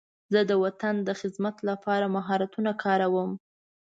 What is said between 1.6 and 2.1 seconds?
لپاره